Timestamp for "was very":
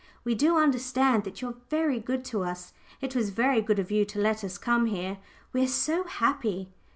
3.15-3.61